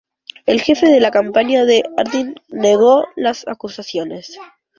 El 0.47 0.59
jefe 0.61 0.87
de 0.87 0.99
la 0.99 1.11
campaña 1.11 1.63
de 1.63 1.83
Harding 1.95 2.33
negó 2.47 3.05
las 3.15 3.47
acusaciones. 3.47 4.35